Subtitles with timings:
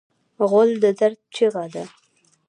[0.49, 1.83] غول د درد چیغه ده.